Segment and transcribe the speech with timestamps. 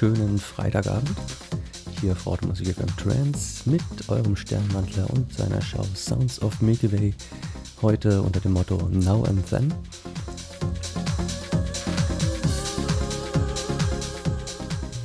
[0.00, 1.16] wunderschönen Freitagabend.
[2.00, 7.14] Hier auf Musik FM Trance mit eurem Sternmantler und seiner Show Sounds of Milky Way.
[7.82, 9.74] Heute unter dem Motto Now and Then.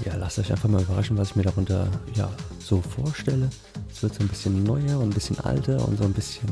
[0.06, 2.30] Ja, lasst euch einfach mal überraschen, was ich mir darunter ja,
[2.60, 3.50] so vorstelle.
[3.92, 6.50] Es wird so ein bisschen neuer und ein bisschen alter und so ein bisschen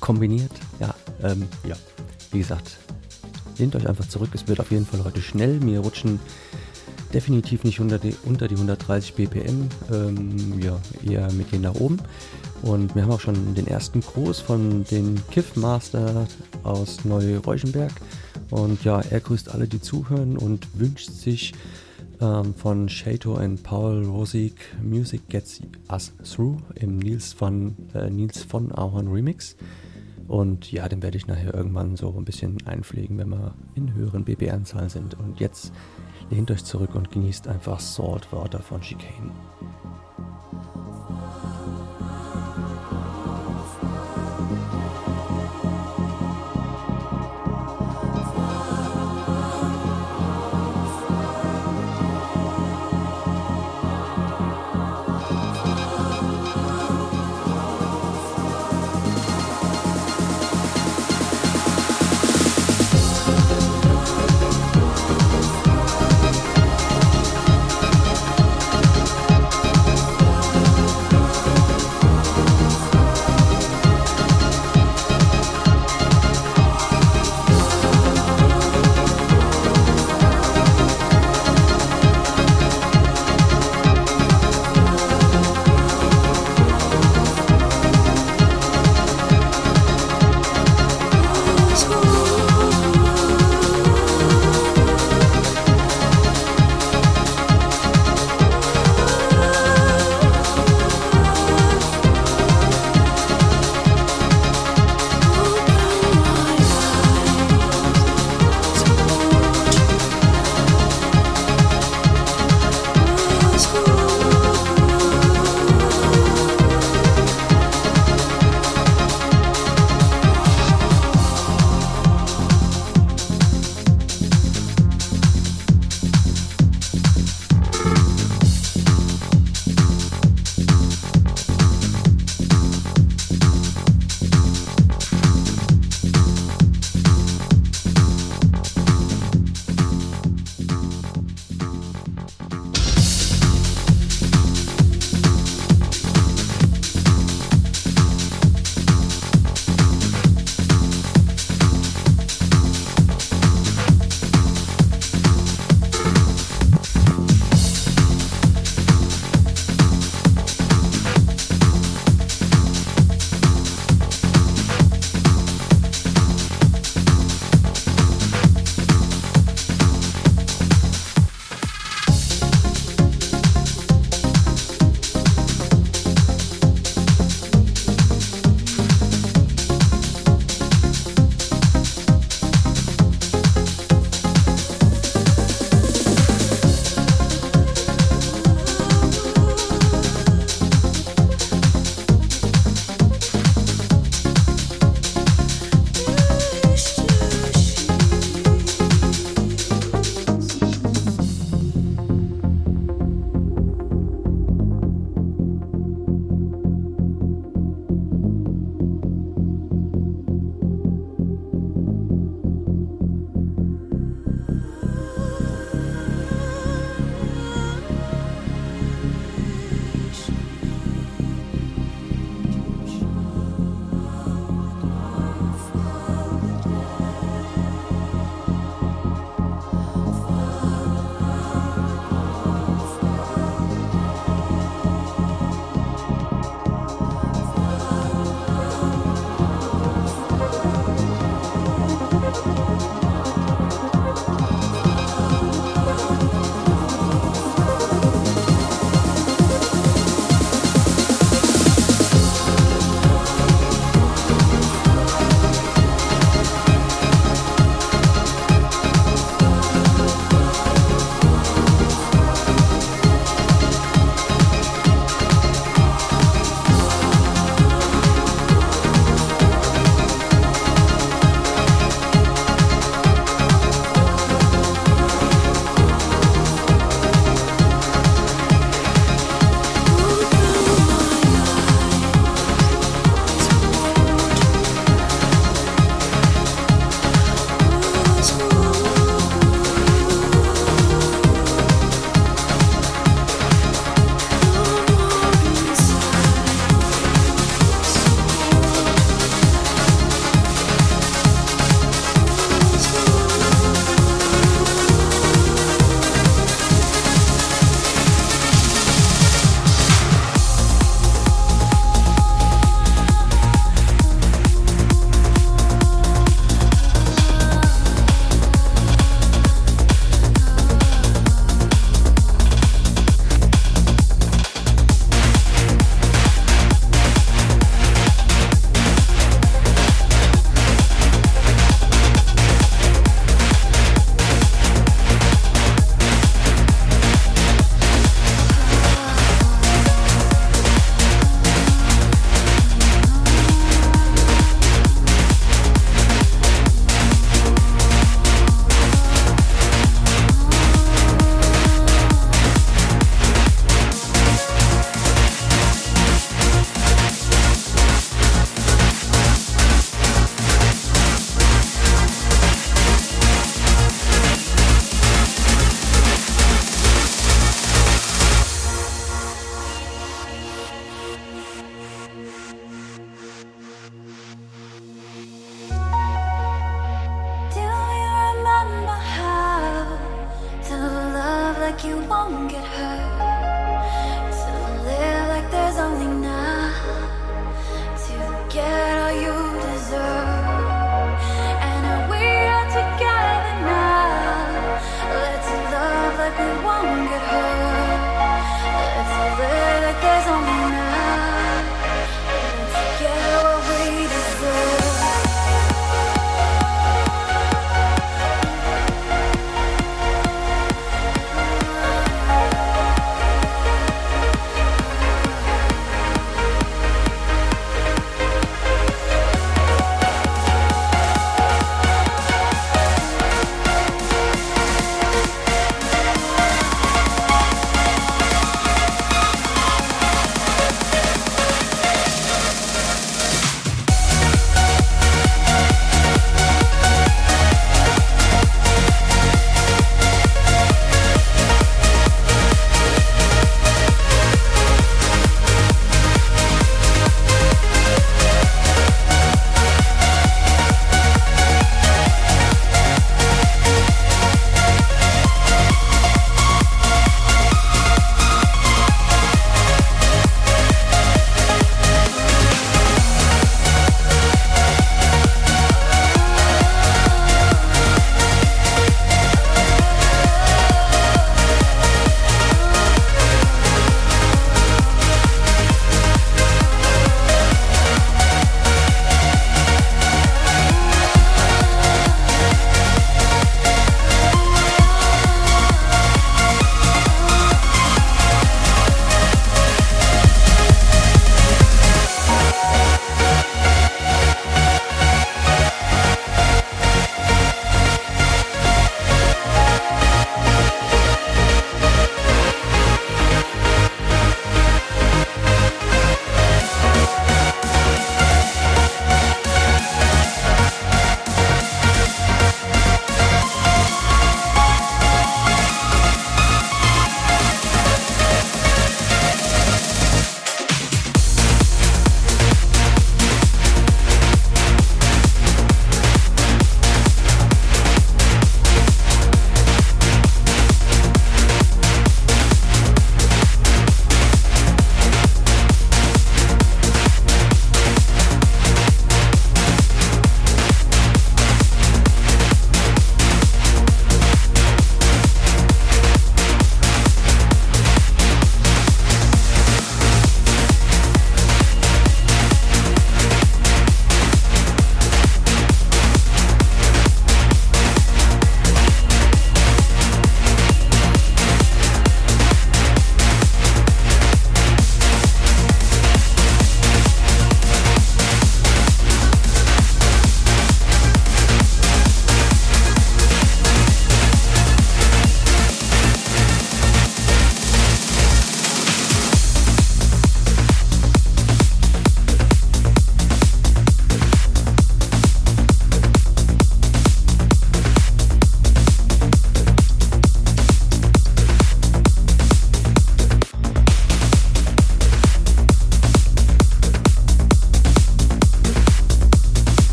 [0.00, 0.52] kombiniert.
[0.80, 1.76] Ja, ähm, ja,
[2.32, 2.78] wie gesagt,
[3.58, 4.30] lehnt euch einfach zurück.
[4.32, 5.62] Es wird auf jeden Fall heute schnell.
[5.62, 6.18] Wir rutschen
[7.12, 9.68] definitiv nicht unter die, unter die 130 BPM.
[9.92, 11.98] Ähm, ja, eher mit denen nach oben.
[12.62, 16.26] Und wir haben auch schon den ersten Gruß von den Kiffmaster
[16.62, 17.92] aus Neu-Reuschenberg.
[18.50, 21.52] Und ja, er grüßt alle, die zuhören und wünscht sich
[22.20, 25.60] ähm, von Shato und Paul Rosig Music Gets
[25.90, 29.56] Us Through im Nils von, äh, Nils von Ahorn Remix.
[30.28, 34.24] Und ja, den werde ich nachher irgendwann so ein bisschen einpflegen, wenn wir in höheren
[34.24, 35.18] BBR-Zahlen sind.
[35.18, 35.72] Und jetzt
[36.30, 39.32] lehnt euch zurück und genießt einfach Saltwater von Chicane.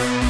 [0.00, 0.29] Bye.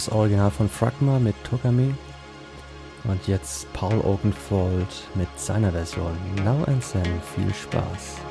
[0.00, 1.92] Das Original von Fragma mit Togami
[3.04, 6.16] und jetzt Paul Oakenfold mit seiner Version.
[6.42, 8.29] Now and Then, viel Spaß.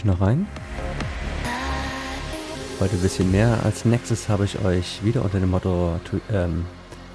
[0.00, 0.46] ich noch rein.
[2.80, 3.58] Heute ein bisschen mehr.
[3.64, 6.00] Als nächstes habe ich euch wieder unter dem Motto
[6.32, 6.64] ähm,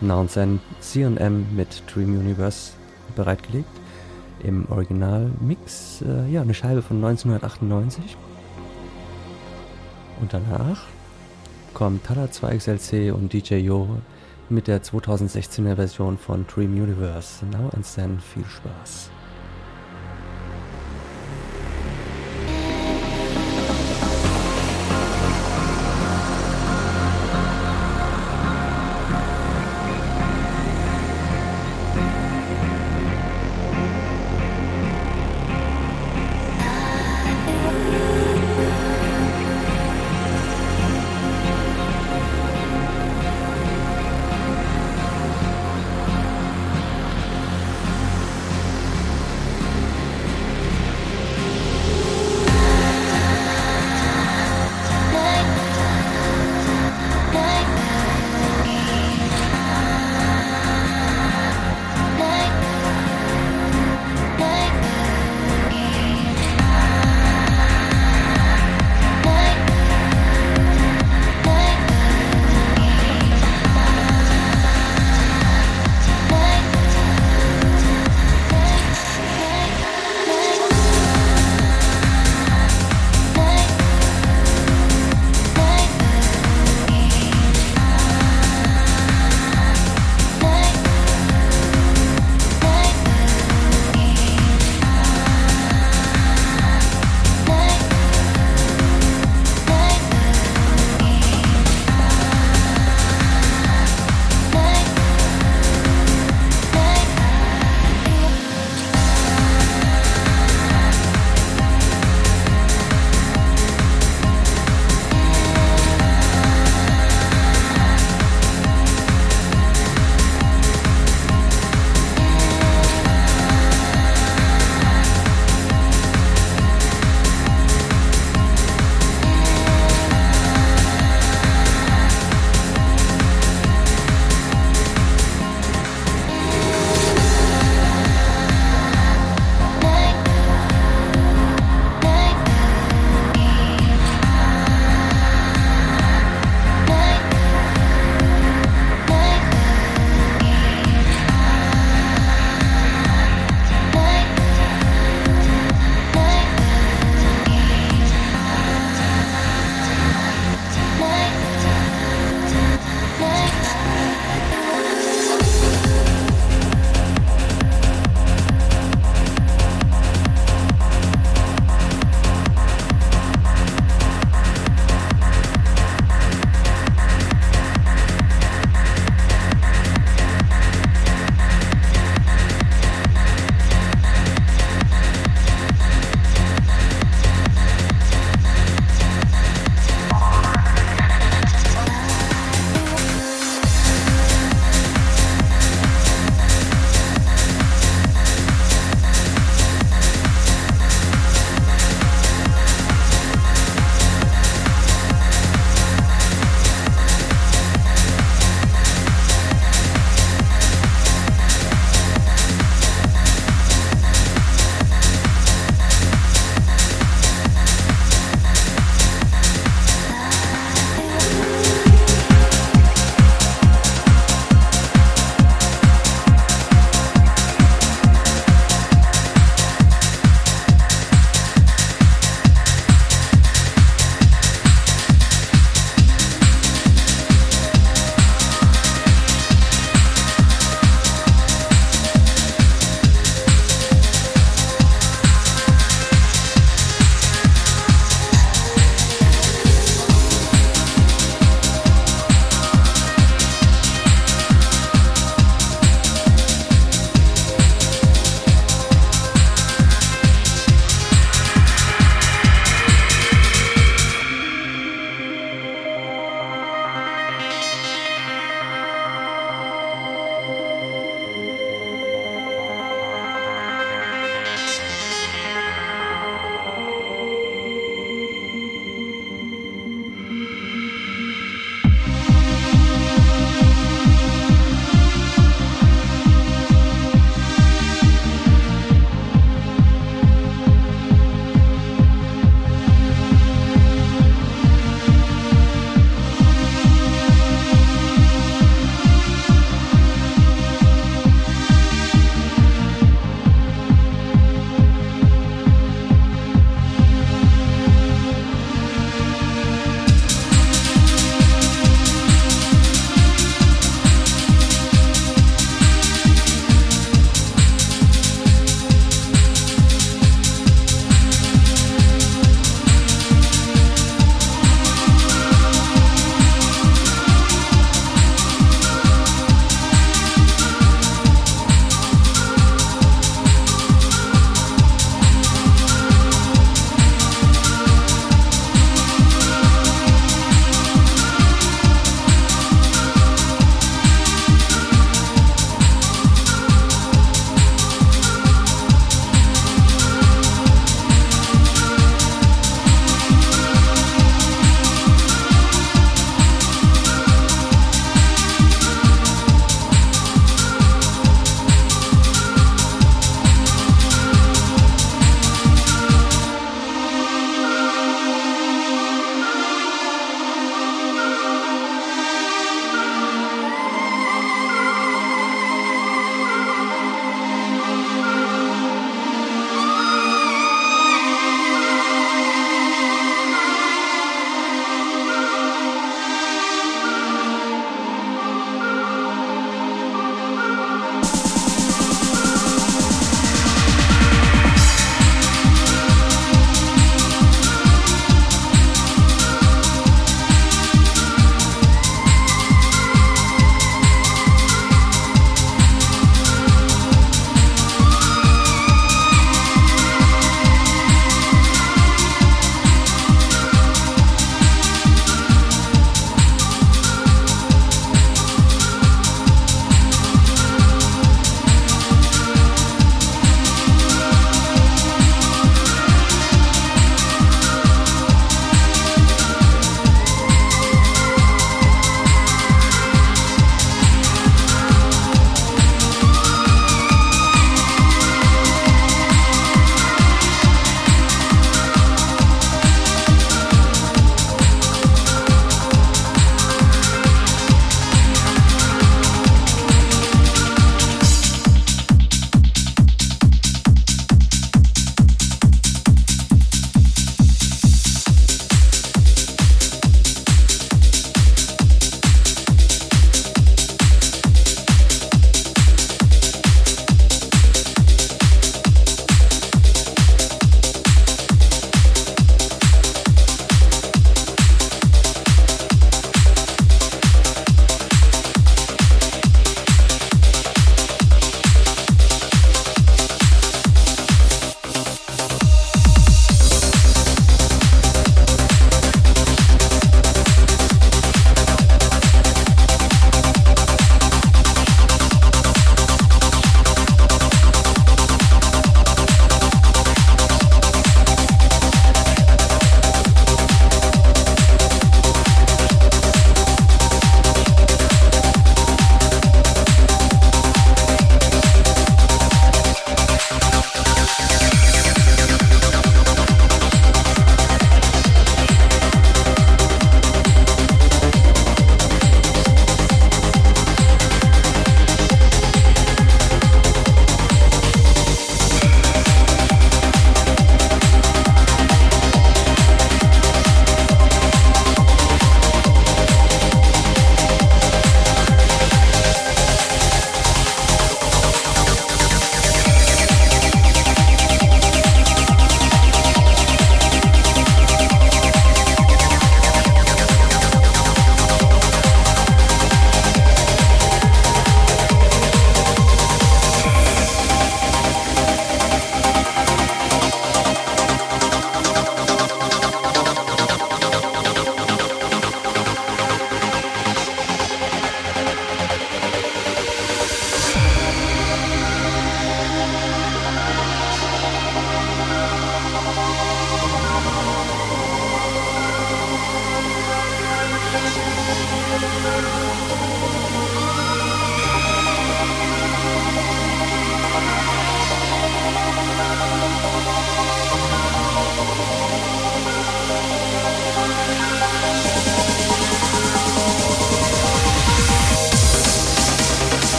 [0.00, 2.72] Nonsense CM mit Dream Universe
[3.14, 3.68] bereitgelegt.
[4.42, 8.16] Im Originalmix, äh, ja, eine Scheibe von 1998.
[10.20, 10.84] Und danach
[11.74, 13.88] kommt Tada 2XLC und DJ Yo
[14.48, 17.44] mit der 2016er Version von Dream Universe.
[17.46, 19.10] Now and then viel Spaß.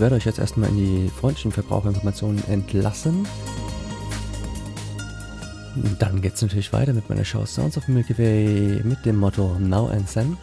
[0.00, 3.28] Ich werde euch jetzt erstmal in die freundlichen Verbraucherinformationen entlassen.
[5.98, 9.58] Dann geht es natürlich weiter mit meiner Show Sounds of Milky Way mit dem Motto
[9.58, 10.38] Now and Then.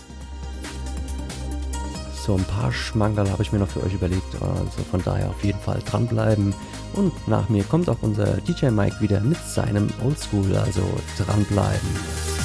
[2.23, 5.43] So ein paar Schmankerl habe ich mir noch für euch überlegt, also von daher auf
[5.43, 6.53] jeden Fall dranbleiben.
[6.93, 10.83] Und nach mir kommt auch unser DJ Mike wieder mit seinem Oldschool, also
[11.17, 12.36] dranbleiben.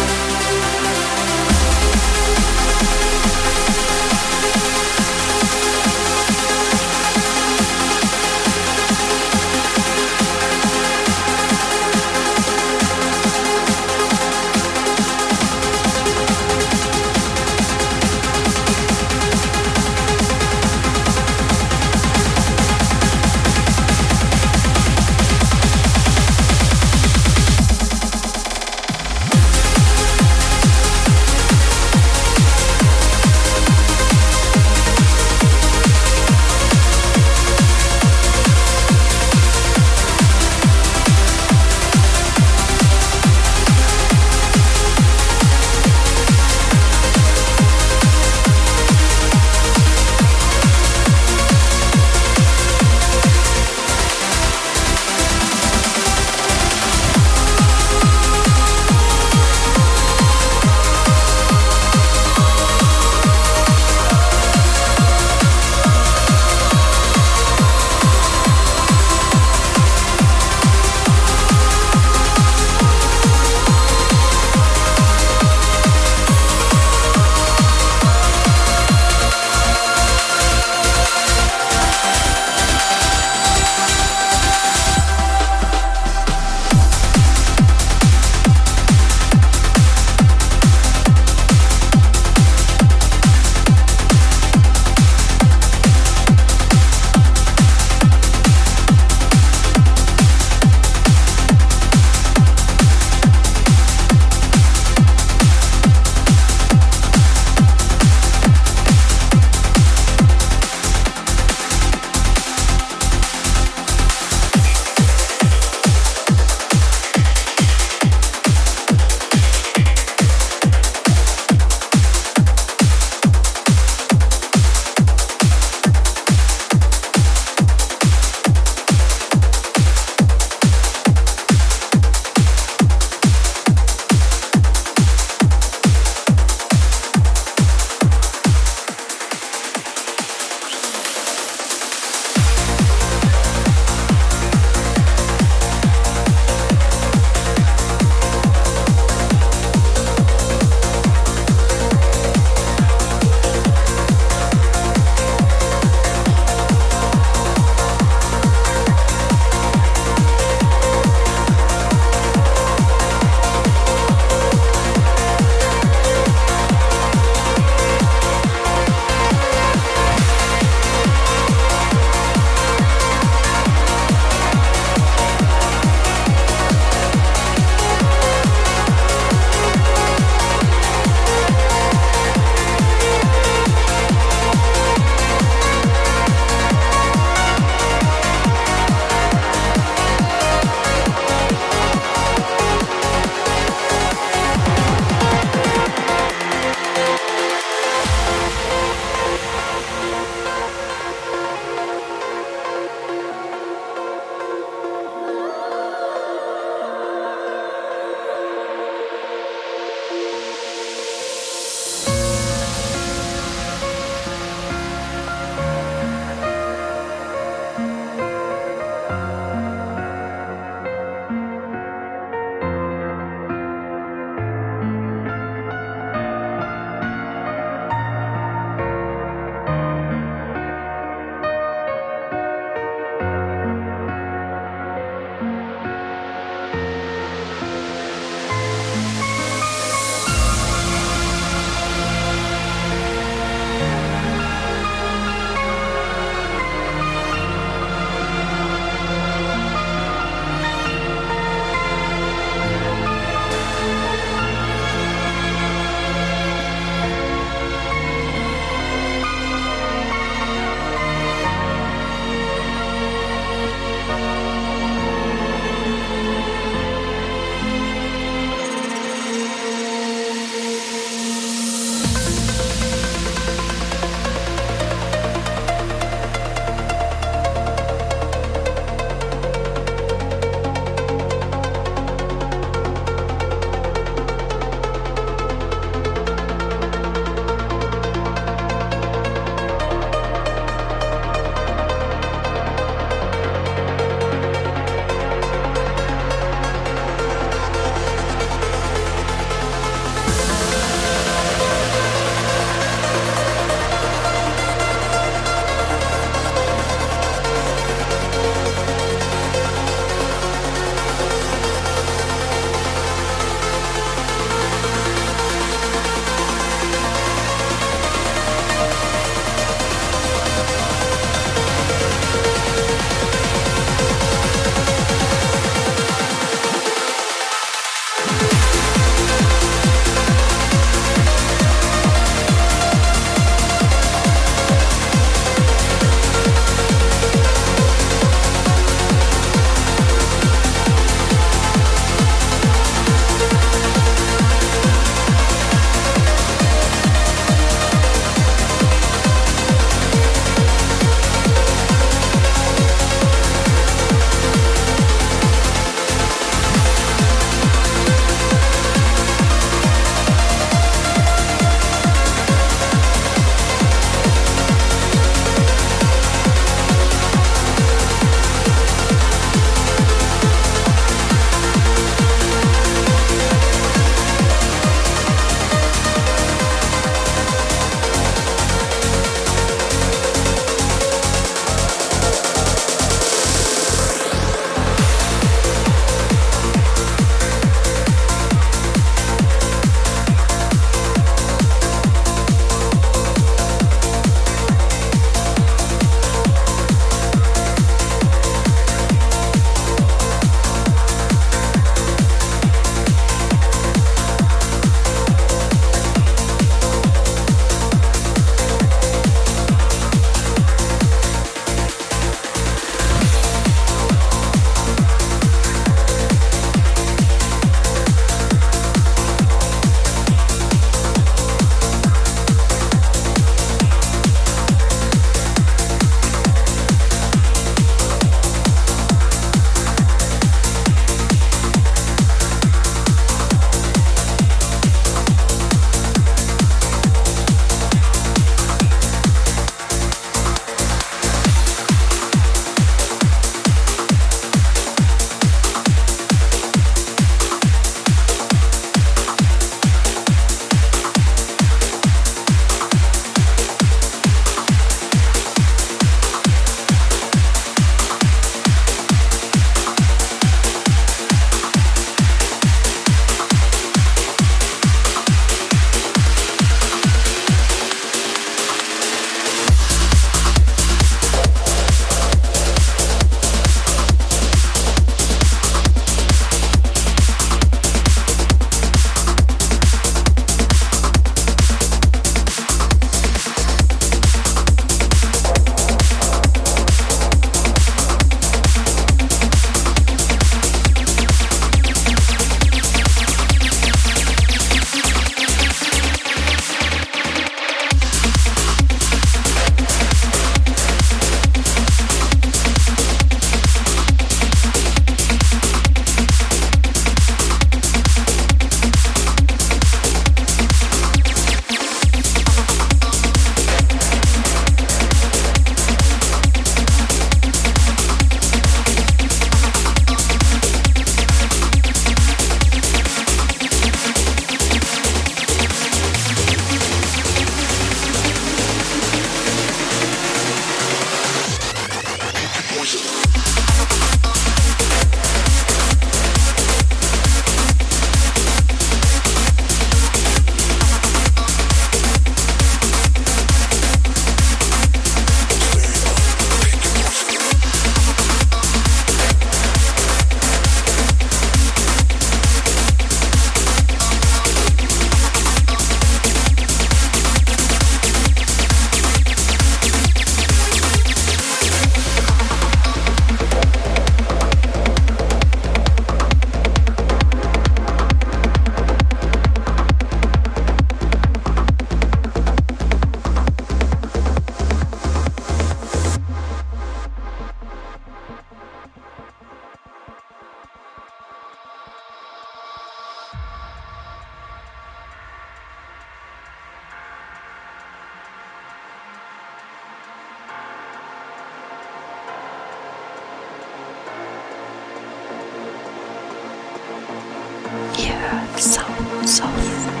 [599.25, 600.00] 小意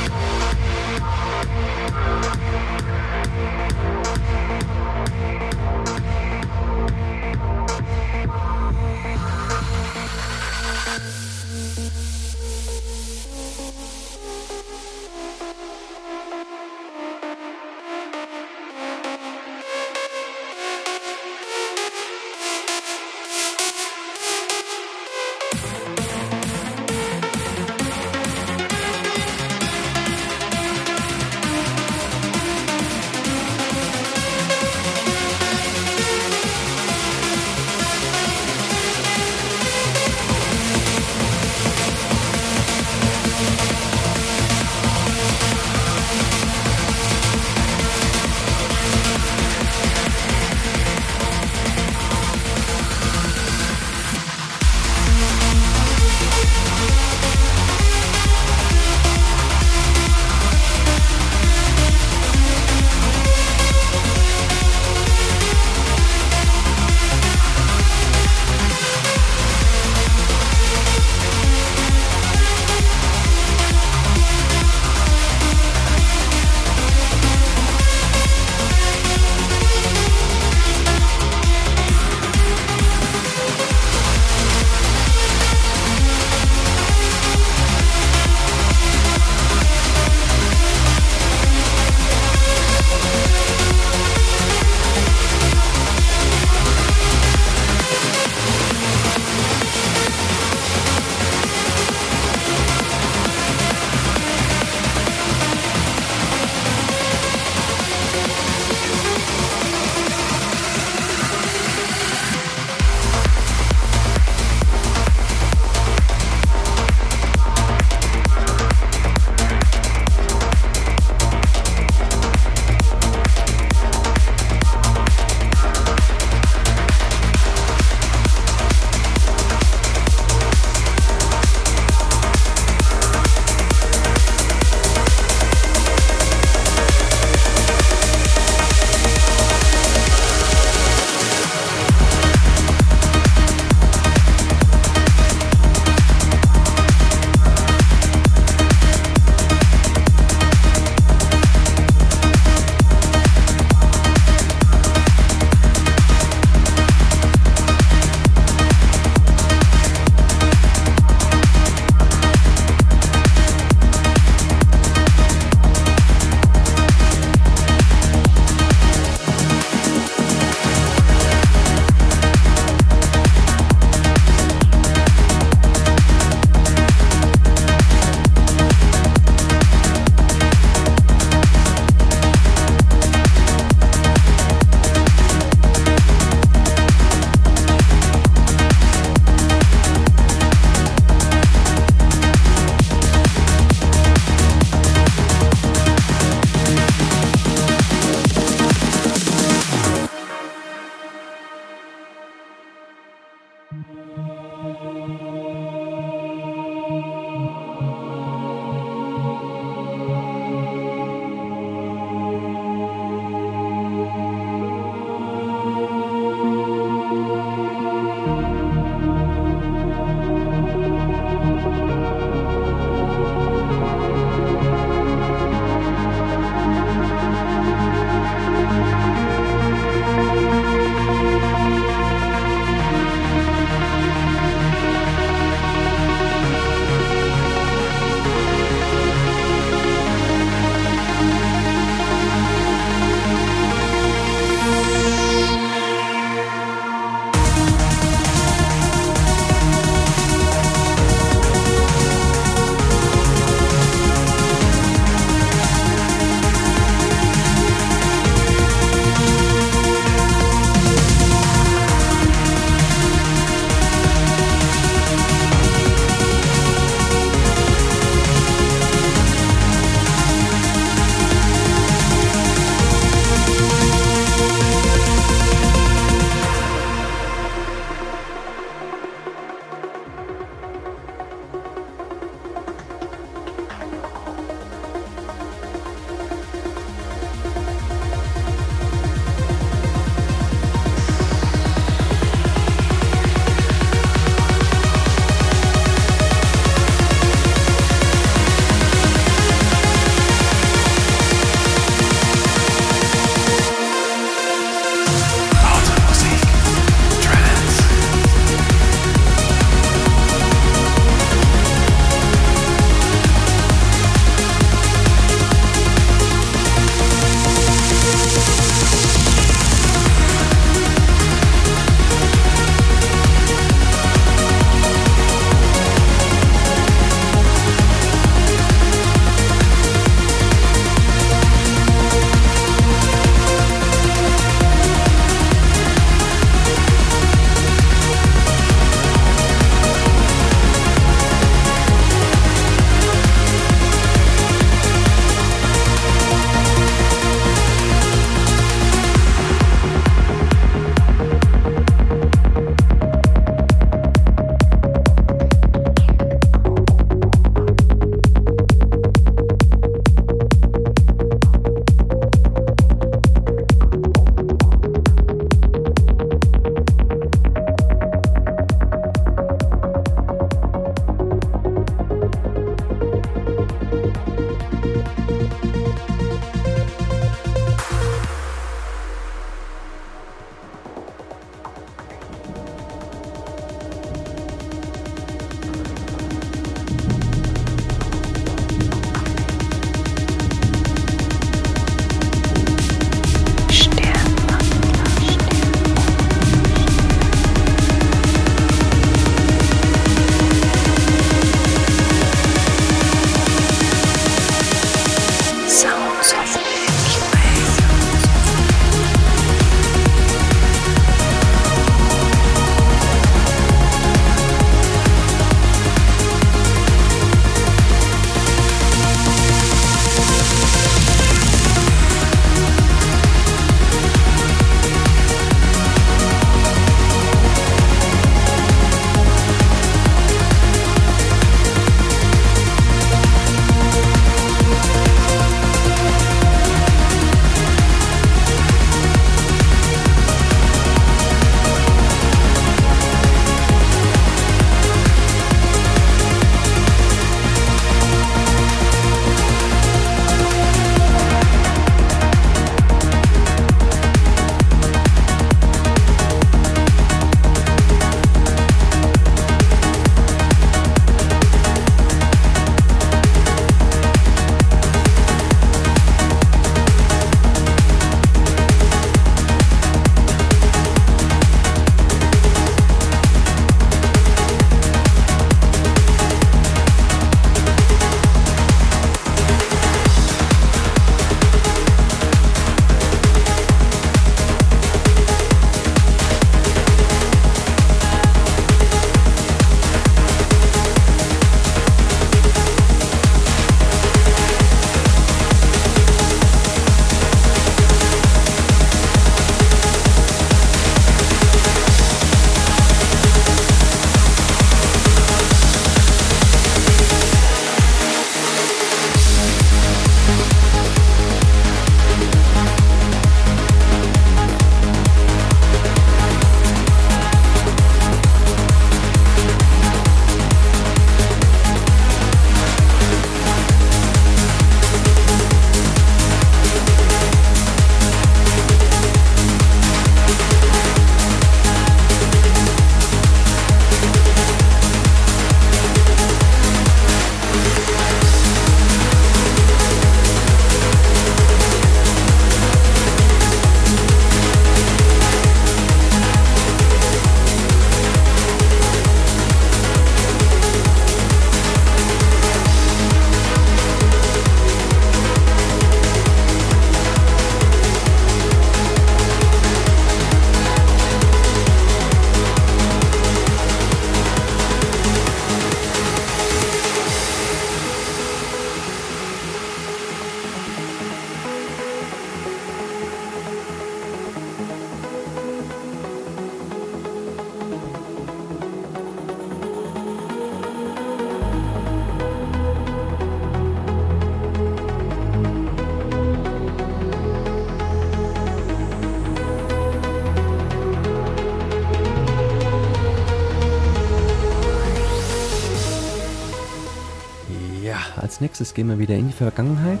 [598.42, 600.00] nächstes gehen wir wieder in die Vergangenheit.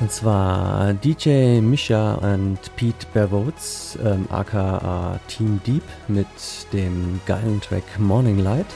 [0.00, 6.28] Und zwar DJ Misha und Pete Bervots, ähm, aka Team Deep, mit
[6.72, 8.66] dem geilen Track Morning Light.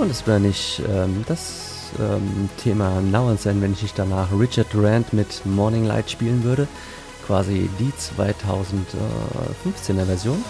[0.00, 4.72] Und es wäre nicht ähm, das ähm, Thema and Then, wenn ich nicht danach Richard
[4.72, 6.66] Durant mit Morning Light spielen würde.
[7.26, 10.44] Quasi die 2015er Version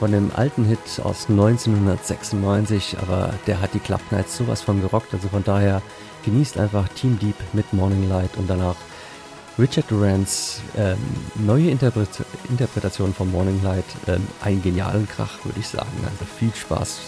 [0.00, 5.12] von dem alten Hit aus 1996, aber der hat die Club Nights sowas von gerockt,
[5.12, 5.82] also von daher
[6.24, 8.76] genießt einfach Team Deep mit Morning Light und danach
[9.58, 10.96] Richard Durants ähm,
[11.34, 12.08] neue Interpret
[12.48, 15.92] Interpretation von Morning Light, ähm, einen genialen Krach, würde ich sagen.
[16.04, 17.00] Also viel Spaß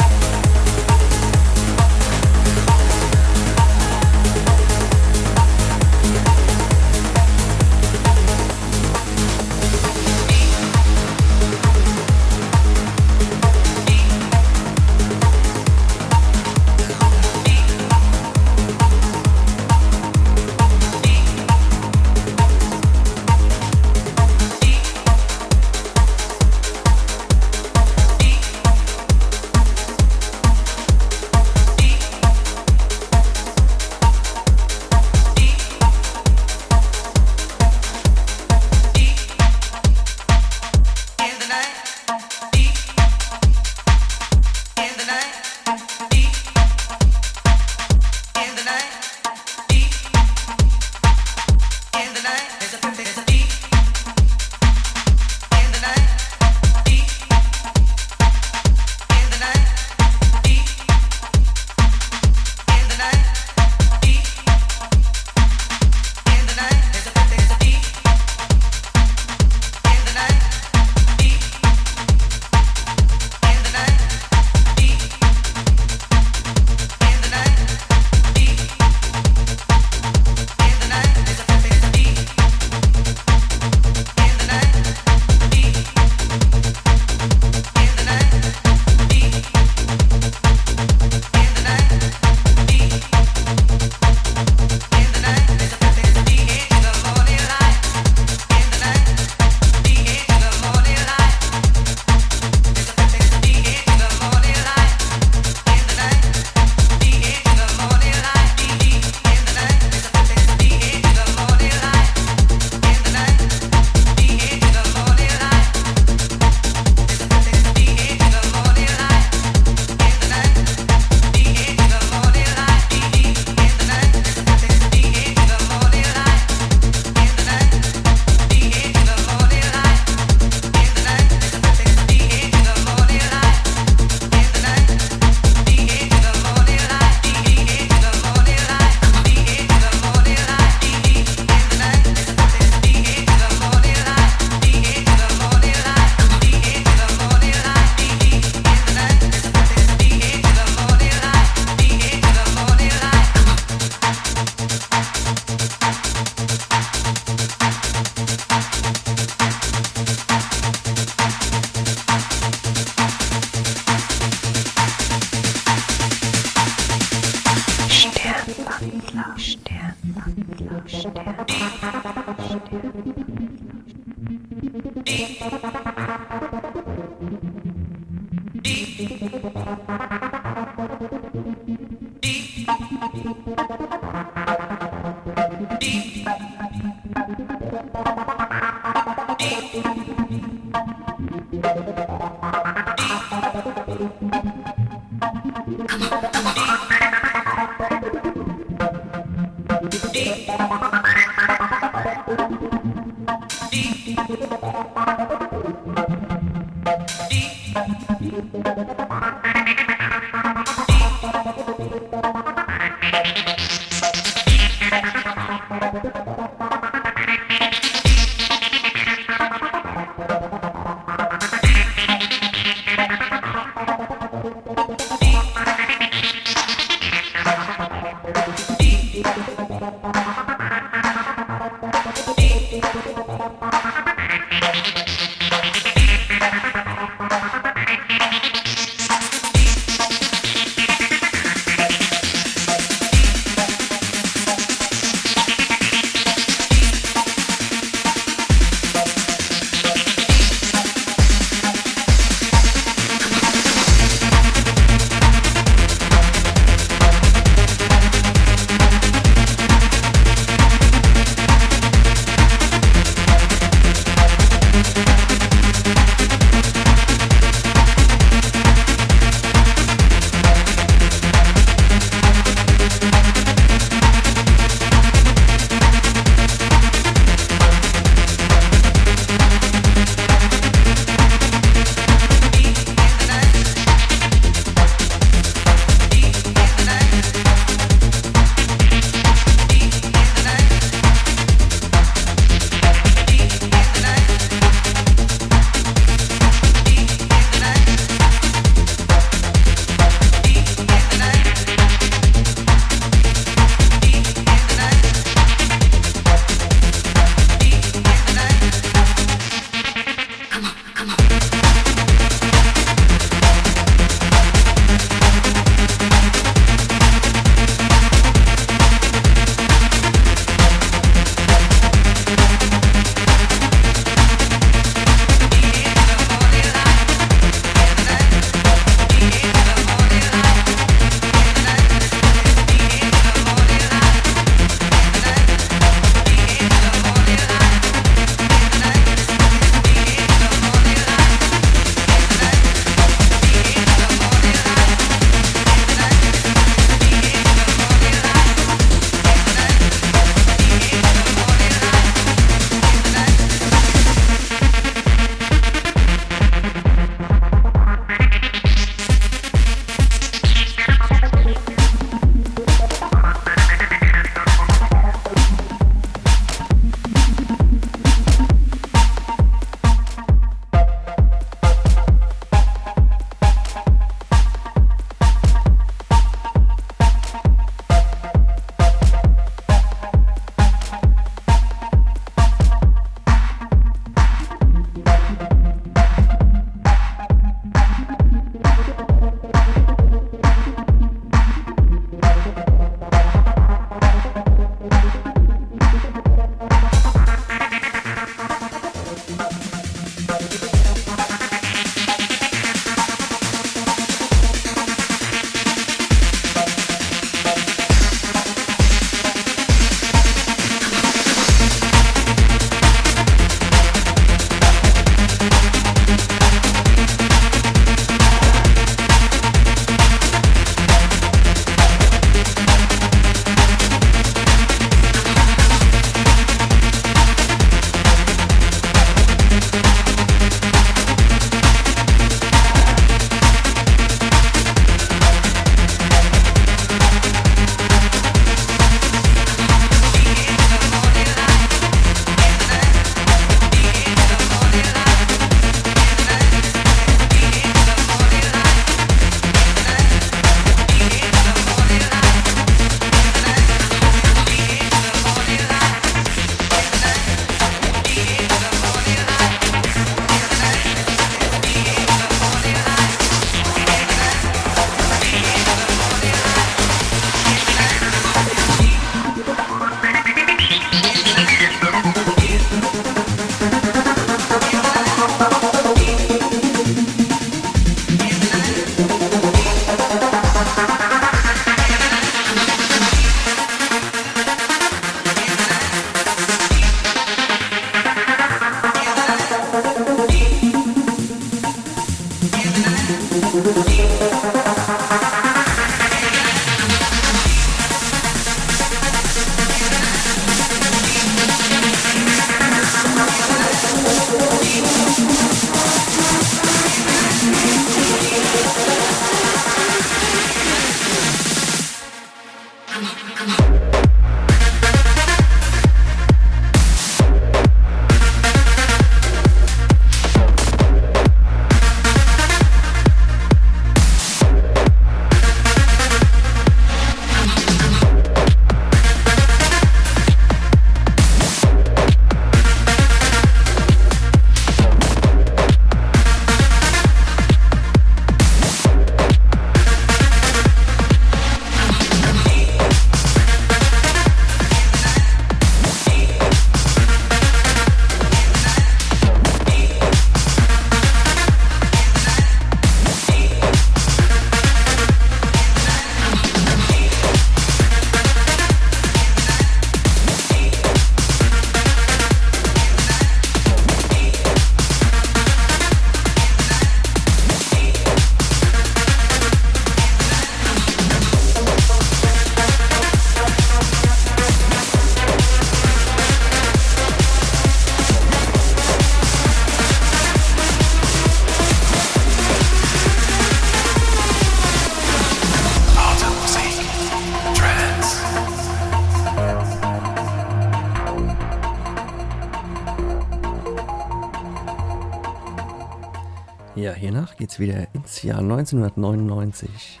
[597.48, 600.00] geht's wieder ins Jahr 1999.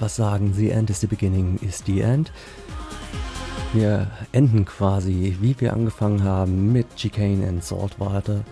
[0.00, 0.52] Was sagen.
[0.54, 2.32] The end is the beginning is the end.
[3.72, 8.42] Wir enden quasi, wie wir angefangen haben, mit Chicane and Saltwater.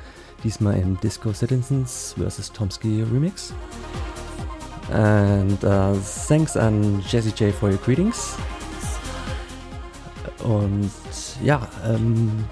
[0.44, 2.52] Diesmal im Disco Citizens vs.
[2.52, 3.52] Tomsky Remix.
[4.92, 5.94] And uh,
[6.28, 8.36] thanks an Jesse J for your greetings.
[10.44, 10.90] Und
[11.42, 12.44] ja, ähm,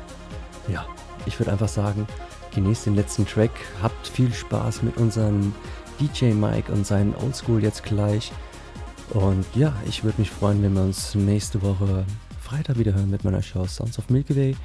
[0.68, 0.84] ja,
[1.24, 2.06] ich würde einfach sagen,
[2.54, 5.54] genießt den letzten Track, habt viel Spaß mit unserem
[6.00, 8.32] DJ Mike und seinen Oldschool jetzt gleich.
[9.16, 12.04] Und ja, ich würde mich freuen, wenn wir uns nächste Woche
[12.38, 14.56] Freitag wieder hören mit meiner Show Sounds of Milky Way.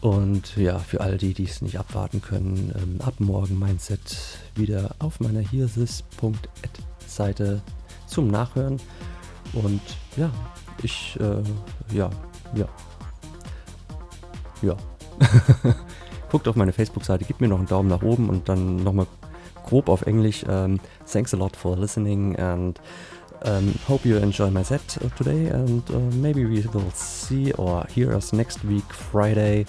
[0.00, 4.40] Und ja, für all die, die es nicht abwarten können, ähm, ab morgen mein Set
[4.56, 6.36] wieder auf meiner hearsis.at
[7.06, 7.62] Seite
[8.08, 8.80] zum Nachhören.
[9.52, 9.80] Und
[10.16, 10.32] ja,
[10.82, 12.10] ich, äh, ja,
[12.56, 12.66] ja,
[14.62, 14.76] ja.
[16.32, 19.06] Guckt auf meine Facebook-Seite, gebt mir noch einen Daumen nach oben und dann nochmal
[19.64, 20.44] grob auf Englisch.
[20.48, 20.80] Ähm,
[21.10, 22.80] thanks a lot for listening and
[23.46, 24.86] um, hope you enjoy my set
[25.16, 29.64] today and uh, maybe we will see or hear us next week Friday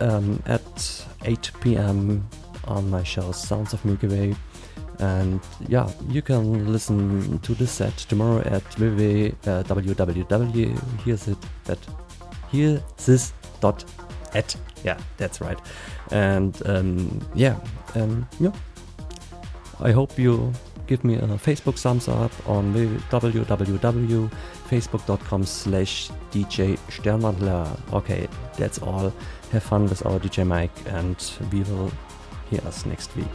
[0.00, 2.28] um, at 8 p.m.
[2.64, 4.36] on my show Sounds of Milky Way.
[4.98, 9.40] And yeah, you can listen to this set tomorrow at www.
[11.04, 11.78] Here's it at
[12.50, 13.84] here this dot
[14.34, 14.54] at
[14.84, 15.58] yeah that's right
[16.10, 17.58] and um, yeah
[17.94, 18.52] um, yeah
[19.80, 20.52] I hope you
[20.90, 27.78] give me a Facebook thumbs up on www.facebook.com slash DJ Sternwandler.
[27.92, 28.26] Okay,
[28.56, 29.12] that's all.
[29.52, 31.16] Have fun with our DJ Mike and
[31.52, 31.92] we will
[32.50, 33.28] hear us next week.